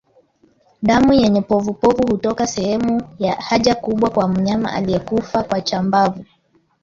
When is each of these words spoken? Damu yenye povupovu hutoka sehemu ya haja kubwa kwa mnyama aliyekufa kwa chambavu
Damu 0.87 1.13
yenye 1.13 1.41
povupovu 1.41 2.07
hutoka 2.07 2.47
sehemu 2.47 3.01
ya 3.19 3.35
haja 3.35 3.75
kubwa 3.75 4.09
kwa 4.09 4.27
mnyama 4.27 4.73
aliyekufa 4.73 5.43
kwa 5.43 5.61
chambavu 5.61 6.25